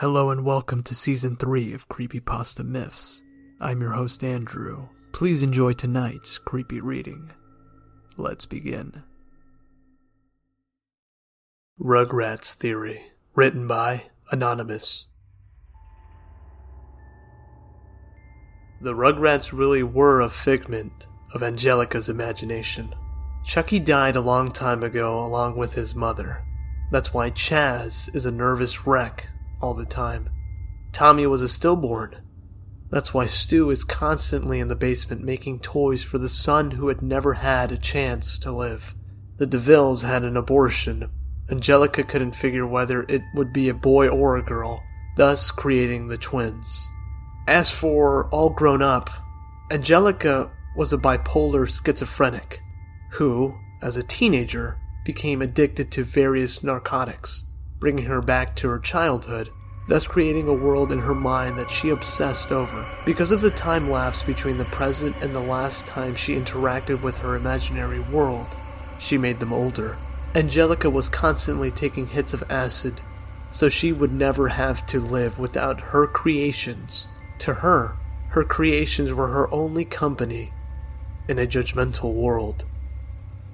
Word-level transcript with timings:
Hello 0.00 0.30
and 0.30 0.44
welcome 0.44 0.84
to 0.84 0.94
season 0.94 1.34
3 1.34 1.74
of 1.74 1.88
Creepypasta 1.88 2.64
Myths. 2.64 3.20
I'm 3.60 3.80
your 3.80 3.90
host 3.90 4.22
Andrew. 4.22 4.90
Please 5.10 5.42
enjoy 5.42 5.72
tonight's 5.72 6.38
creepy 6.38 6.80
reading. 6.80 7.32
Let's 8.16 8.46
begin. 8.46 9.02
Rugrats 11.80 12.54
Theory, 12.54 13.06
written 13.34 13.66
by 13.66 14.04
Anonymous. 14.30 15.08
The 18.80 18.94
Rugrats 18.94 19.52
really 19.52 19.82
were 19.82 20.20
a 20.20 20.30
figment 20.30 21.08
of 21.34 21.42
Angelica's 21.42 22.08
imagination. 22.08 22.94
Chuckie 23.44 23.80
died 23.80 24.14
a 24.14 24.20
long 24.20 24.52
time 24.52 24.84
ago 24.84 25.18
along 25.18 25.56
with 25.56 25.74
his 25.74 25.96
mother. 25.96 26.46
That's 26.92 27.12
why 27.12 27.32
Chaz 27.32 28.14
is 28.14 28.26
a 28.26 28.30
nervous 28.30 28.86
wreck 28.86 29.28
all 29.60 29.74
the 29.74 29.86
time. 29.86 30.30
Tommy 30.92 31.26
was 31.26 31.42
a 31.42 31.48
stillborn. 31.48 32.16
That's 32.90 33.12
why 33.12 33.26
Stu 33.26 33.70
is 33.70 33.84
constantly 33.84 34.60
in 34.60 34.68
the 34.68 34.76
basement 34.76 35.22
making 35.22 35.60
toys 35.60 36.02
for 36.02 36.18
the 36.18 36.28
son 36.28 36.72
who 36.72 36.88
had 36.88 37.02
never 37.02 37.34
had 37.34 37.70
a 37.70 37.76
chance 37.76 38.38
to 38.38 38.52
live. 38.52 38.94
The 39.36 39.46
DeVilles 39.46 40.02
had 40.02 40.24
an 40.24 40.36
abortion. 40.36 41.10
Angelica 41.50 42.02
couldn't 42.02 42.34
figure 42.34 42.66
whether 42.66 43.02
it 43.08 43.22
would 43.34 43.52
be 43.52 43.68
a 43.68 43.74
boy 43.74 44.08
or 44.08 44.36
a 44.36 44.42
girl, 44.42 44.82
thus 45.16 45.50
creating 45.50 46.08
the 46.08 46.18
twins. 46.18 46.88
As 47.46 47.70
for 47.70 48.28
All 48.30 48.50
Grown 48.50 48.82
Up, 48.82 49.10
Angelica 49.70 50.50
was 50.76 50.92
a 50.92 50.98
bipolar 50.98 51.66
schizophrenic 51.68 52.60
who, 53.12 53.54
as 53.82 53.96
a 53.96 54.02
teenager, 54.02 54.78
became 55.04 55.40
addicted 55.40 55.90
to 55.92 56.04
various 56.04 56.62
narcotics 56.62 57.44
bringing 57.80 58.06
her 58.06 58.20
back 58.20 58.56
to 58.56 58.68
her 58.68 58.78
childhood, 58.78 59.50
thus 59.88 60.06
creating 60.06 60.48
a 60.48 60.54
world 60.54 60.92
in 60.92 60.98
her 60.98 61.14
mind 61.14 61.58
that 61.58 61.70
she 61.70 61.90
obsessed 61.90 62.52
over. 62.52 62.86
Because 63.04 63.30
of 63.30 63.40
the 63.40 63.50
time 63.50 63.90
lapse 63.90 64.22
between 64.22 64.58
the 64.58 64.64
present 64.66 65.16
and 65.22 65.34
the 65.34 65.40
last 65.40 65.86
time 65.86 66.14
she 66.14 66.34
interacted 66.34 67.02
with 67.02 67.18
her 67.18 67.36
imaginary 67.36 68.00
world, 68.00 68.56
she 68.98 69.16
made 69.16 69.40
them 69.40 69.52
older. 69.52 69.96
Angelica 70.34 70.90
was 70.90 71.08
constantly 71.08 71.70
taking 71.70 72.06
hits 72.06 72.34
of 72.34 72.44
acid, 72.50 73.00
so 73.50 73.68
she 73.68 73.92
would 73.92 74.12
never 74.12 74.48
have 74.48 74.84
to 74.86 75.00
live 75.00 75.38
without 75.38 75.80
her 75.80 76.06
creations. 76.06 77.08
To 77.38 77.54
her, 77.54 77.96
her 78.30 78.44
creations 78.44 79.14
were 79.14 79.28
her 79.28 79.50
only 79.52 79.86
company 79.86 80.52
in 81.28 81.38
a 81.38 81.46
judgmental 81.46 82.12
world. 82.12 82.66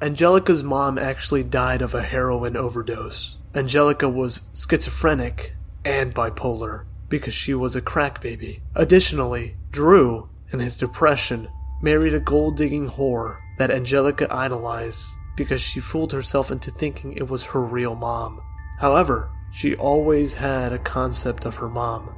Angelica's 0.02 0.62
mom 0.62 0.98
actually 0.98 1.44
died 1.44 1.80
of 1.80 1.94
a 1.94 2.02
heroin 2.02 2.56
overdose. 2.56 3.38
Angelica 3.54 4.08
was 4.08 4.42
schizophrenic 4.52 5.54
and 5.84 6.14
bipolar 6.14 6.84
because 7.08 7.34
she 7.34 7.54
was 7.54 7.76
a 7.76 7.80
crack 7.80 8.20
baby. 8.20 8.60
Additionally, 8.74 9.56
Drew, 9.70 10.28
in 10.52 10.58
his 10.58 10.76
depression, 10.76 11.48
married 11.80 12.14
a 12.14 12.20
gold 12.20 12.56
digging 12.56 12.88
whore 12.88 13.38
that 13.58 13.70
Angelica 13.70 14.26
idolized 14.34 15.04
because 15.36 15.60
she 15.60 15.80
fooled 15.80 16.12
herself 16.12 16.50
into 16.50 16.70
thinking 16.70 17.12
it 17.12 17.28
was 17.28 17.44
her 17.44 17.60
real 17.60 17.94
mom. 17.94 18.40
However, 18.78 19.30
she 19.52 19.76
always 19.76 20.34
had 20.34 20.72
a 20.72 20.78
concept 20.78 21.44
of 21.44 21.56
her 21.56 21.68
mom, 21.68 22.14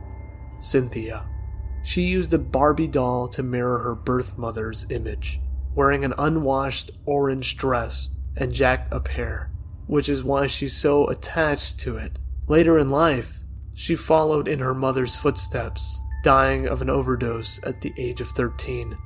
Cynthia. 0.59 1.27
She 1.83 2.03
used 2.03 2.33
a 2.33 2.39
Barbie 2.39 2.87
doll 2.87 3.29
to 3.29 3.43
mirror 3.43 3.79
her 3.81 3.95
birth 3.95 4.39
mother's 4.39 4.87
image, 4.91 5.41
wearing 5.77 6.05
an 6.05 6.15
unwashed 6.19 6.91
orange 7.05 7.57
dress 7.57 8.09
and 8.37 8.53
jacked 8.53 8.93
up 8.93 9.07
hair 9.07 9.53
which 9.87 10.09
is 10.09 10.25
why 10.25 10.47
she's 10.47 10.77
so 10.77 11.07
attached 11.09 11.79
to 11.79 11.97
it. 11.97 12.19
Later 12.49 12.79
in 12.79 12.91
life, 12.91 13.41
she 13.75 13.95
followed 13.95 14.49
in 14.49 14.59
her 14.59 14.75
mother's 14.75 15.17
footsteps, 15.17 16.01
dying 16.23 16.67
of 16.67 16.83
an 16.83 16.91
overdose 16.91 17.61
at 17.65 17.81
the 17.81 17.93
age 17.99 18.21
of 18.21 18.29
13, 18.29 18.97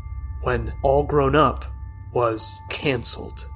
when 0.43 0.72
All 0.83 1.05
Grown 1.05 1.34
Up 1.34 1.67
was 2.12 2.59
cancelled. 2.71 3.47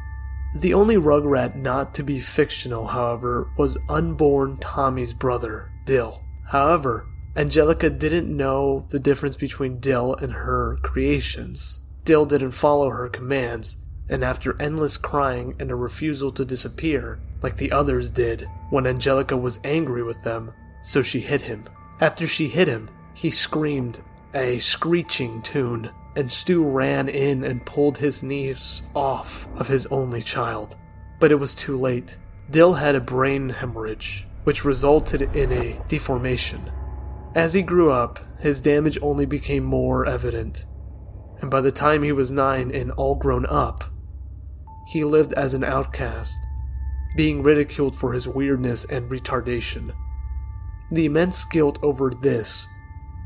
The 0.56 0.75
only 0.75 0.97
Rugrat 0.97 1.56
not 1.56 1.94
to 1.94 2.03
be 2.03 2.21
fictional, 2.21 2.87
however, 2.87 3.50
was 3.56 3.78
unborn 3.88 4.59
Tommy's 4.59 5.12
brother, 5.12 5.72
Dil. 5.84 6.22
However, 6.47 7.09
Angelica 7.37 7.91
didn't 7.91 8.34
know 8.34 8.87
the 8.91 9.00
difference 9.00 9.37
between 9.37 9.81
Dil 9.81 10.15
and 10.15 10.33
her 10.33 10.78
creations. 10.83 11.81
Dil 12.04 12.26
didn't 12.26 12.53
follow 12.53 12.91
her 12.91 13.09
commands, 13.09 13.78
and 14.09 14.22
after 14.22 14.60
endless 14.60 14.97
crying 14.97 15.54
and 15.59 15.70
a 15.70 15.75
refusal 15.75 16.31
to 16.32 16.44
disappear, 16.44 17.19
like 17.42 17.56
the 17.56 17.72
others 17.72 18.10
did 18.10 18.48
when 18.70 18.87
Angelica 18.87 19.37
was 19.37 19.59
angry 19.65 20.03
with 20.03 20.22
them, 20.22 20.53
so 20.82 21.00
she 21.00 21.20
hit 21.20 21.43
him. 21.43 21.64
After 22.00 22.26
she 22.26 22.48
hit 22.48 22.69
him, 22.69 22.91
he 23.14 23.31
screamed 23.31 24.00
a 24.34 24.59
screeching 24.59 25.41
tune, 25.43 25.91
and 26.16 26.31
Stu 26.31 26.64
ran 26.64 27.09
in 27.09 27.44
and 27.44 27.64
pulled 27.64 27.98
his 27.98 28.22
knees 28.22 28.82
off 28.94 29.48
of 29.56 29.69
his 29.69 29.87
only 29.87 30.20
child. 30.20 30.76
But 31.20 31.32
it 31.32 31.37
was 31.37 31.54
too 31.54 31.76
late. 31.76 32.19
Dil 32.50 32.75
had 32.75 32.94
a 32.94 33.00
brain 33.00 33.48
hemorrhage, 33.48 34.26
which 34.44 34.64
resulted 34.64 35.22
in 35.34 35.53
a 35.53 35.81
deformation. 35.88 36.70
As 37.34 37.54
he 37.54 37.62
grew 37.62 37.91
up, 37.91 38.20
his 38.41 38.60
damage 38.60 38.98
only 39.00 39.25
became 39.25 39.64
more 39.64 40.06
evident, 40.06 40.66
and 41.41 41.50
by 41.50 41.61
the 41.61 41.72
time 41.72 42.03
he 42.03 42.12
was 42.12 42.31
nine 42.31 42.71
and 42.71 42.91
all 42.93 43.15
grown 43.15 43.47
up, 43.47 43.84
he 44.89 45.05
lived 45.05 45.33
as 45.34 45.55
an 45.55 45.65
outcast, 45.65 46.37
being 47.17 47.43
ridiculed 47.43 47.97
for 47.97 48.12
his 48.12 48.28
weirdness 48.28 48.84
and 48.84 49.11
retardation. 49.11 49.94
The 50.91 51.06
immense 51.06 51.44
guilt 51.44 51.78
over 51.83 52.11
this 52.11 52.67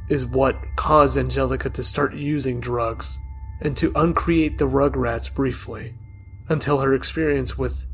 is 0.09 0.25
what 0.27 0.57
caused 0.77 1.19
Angelica 1.19 1.71
to 1.71 1.83
start 1.83 2.15
using 2.15 2.61
drugs 2.61 3.19
and 3.61 3.77
to 3.77 3.93
uncreate 3.95 4.59
the 4.59 4.69
Rugrats 4.69 5.33
briefly, 5.33 5.95
until 6.49 6.79
her 6.79 6.95
experience 6.95 7.59
with 7.59 7.87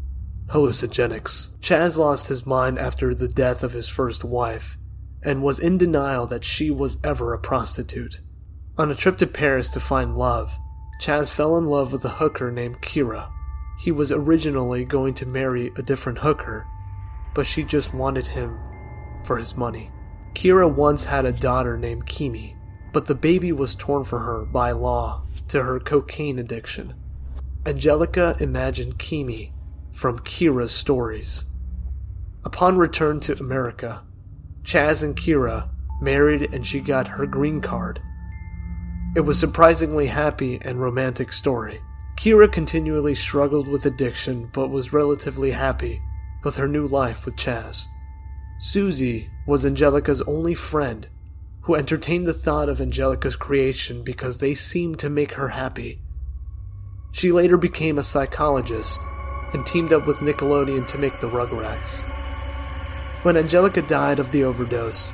hallucinogenics. 0.49 1.59
Chaz 1.61 1.97
lost 1.97 2.29
his 2.29 2.47
mind 2.47 2.79
after 2.79 3.15
the 3.15 3.29
death 3.29 3.63
of 3.63 3.73
his 3.73 3.89
first 3.89 4.25
wife 4.25 4.77
and 5.23 5.43
was 5.43 5.59
in 5.59 5.79
denial 5.79 6.27
that 6.27 6.45
she 6.45 6.71
was 6.71 6.99
ever 7.03 7.33
a 7.33 7.39
prostitute. 7.39 8.21
On 8.77 8.91
a 8.91 8.95
trip 8.97 9.19
to 9.19 9.27
Paris 9.29 9.71
to 9.71 9.79
find 9.79 10.19
love, 10.19 10.59
Chaz 11.01 11.33
fell 11.33 11.57
in 11.57 11.67
love 11.67 11.93
with 11.93 12.05
a 12.05 12.09
hooker 12.09 12.51
named 12.51 12.81
Kira. 12.81 13.31
He 13.79 13.93
was 13.93 14.11
originally 14.11 14.85
going 14.85 15.15
to 15.15 15.27
marry 15.27 15.71
a 15.77 15.83
different 15.83 16.19
hooker, 16.19 16.67
but 17.35 17.47
she 17.47 17.63
just 17.63 17.95
wanted 17.95 18.27
him 18.27 18.59
for 19.23 19.37
his 19.39 19.57
money. 19.57 19.93
Kira 20.35 20.69
once 20.69 21.05
had 21.05 21.25
a 21.25 21.31
daughter 21.31 21.79
named 21.79 22.07
Kimi, 22.07 22.57
but 22.93 23.07
the 23.07 23.15
baby 23.15 23.53
was 23.53 23.77
torn 23.77 24.03
from 24.03 24.25
her 24.25 24.45
by 24.45 24.73
law 24.73 25.23
to 25.49 25.63
her 25.63 25.79
cocaine 25.79 26.41
addiction. 26.41 26.95
Angelica 27.65 28.37
imagined 28.41 28.99
Kimi 28.99 29.53
from 29.93 30.19
Kira's 30.19 30.73
stories. 30.73 31.45
Upon 32.45 32.77
return 32.77 33.21
to 33.21 33.39
America, 33.39 34.03
Chaz 34.65 35.05
and 35.05 35.15
Kira 35.15 35.69
married 36.01 36.53
and 36.53 36.67
she 36.67 36.81
got 36.81 37.07
her 37.07 37.25
green 37.25 37.61
card. 37.61 38.01
It 39.15 39.21
was 39.21 39.37
a 39.37 39.41
surprisingly 39.41 40.09
happy 40.09 40.59
and 40.63 40.81
romantic 40.81 41.33
story. 41.33 41.81
Kira 42.17 42.51
continually 42.51 43.15
struggled 43.15 43.69
with 43.69 43.87
addiction 43.87 44.51
but 44.53 44.71
was 44.71 44.93
relatively 44.93 45.53
happy 45.53 46.03
with 46.43 46.57
her 46.57 46.67
new 46.67 46.89
life 46.89 47.25
with 47.25 47.37
Chaz. 47.37 47.87
Susie 48.59 49.31
was 49.47 49.65
Angelica's 49.65 50.21
only 50.23 50.55
friend 50.55 51.07
who 51.63 51.77
entertained 51.77 52.27
the 52.27 52.35
thought 52.35 52.69
of 52.69 52.81
Angelica's 52.81 53.37
creation 53.37 54.03
because 54.03 54.39
they 54.39 54.53
seemed 54.53 54.99
to 54.99 55.09
make 55.09 55.35
her 55.35 55.51
happy. 55.51 56.01
She 57.13 57.31
later 57.31 57.57
became 57.57 57.99
a 57.99 58.03
psychologist 58.03 58.99
and 59.53 59.65
teamed 59.65 59.93
up 59.93 60.09
with 60.09 60.19
Nickelodeon 60.19 60.89
to 60.89 60.99
make 60.99 61.21
the 61.21 61.31
Rugrats. 61.31 62.03
When 63.23 63.37
Angelica 63.37 63.81
died 63.81 64.19
of 64.19 64.33
the 64.33 64.43
overdose, 64.43 65.13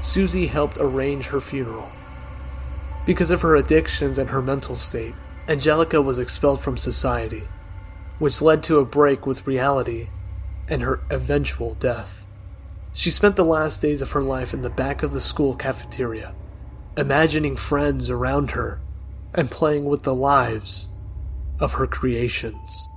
Susie 0.00 0.46
helped 0.46 0.78
arrange 0.80 1.26
her 1.26 1.40
funeral. 1.40 1.90
Because 3.06 3.30
of 3.30 3.42
her 3.42 3.54
addictions 3.54 4.18
and 4.18 4.30
her 4.30 4.42
mental 4.42 4.74
state, 4.74 5.14
Angelica 5.48 6.02
was 6.02 6.18
expelled 6.18 6.60
from 6.60 6.76
society, 6.76 7.44
which 8.18 8.42
led 8.42 8.64
to 8.64 8.80
a 8.80 8.84
break 8.84 9.26
with 9.26 9.46
reality 9.46 10.08
and 10.68 10.82
her 10.82 11.00
eventual 11.08 11.74
death. 11.74 12.26
She 12.92 13.10
spent 13.10 13.36
the 13.36 13.44
last 13.44 13.80
days 13.80 14.02
of 14.02 14.10
her 14.10 14.22
life 14.22 14.52
in 14.52 14.62
the 14.62 14.70
back 14.70 15.04
of 15.04 15.12
the 15.12 15.20
school 15.20 15.54
cafeteria, 15.54 16.34
imagining 16.96 17.54
friends 17.54 18.10
around 18.10 18.50
her 18.52 18.80
and 19.32 19.50
playing 19.50 19.84
with 19.84 20.02
the 20.02 20.14
lives 20.14 20.88
of 21.60 21.74
her 21.74 21.86
creations. 21.86 22.88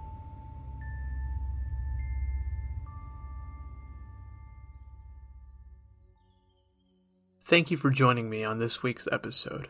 Thank 7.44 7.70
you 7.70 7.78
for 7.78 7.92
joining 7.92 8.30
me 8.30 8.44
on 8.44 8.58
this 8.58 8.82
week's 8.82 9.08
episode. 9.12 9.70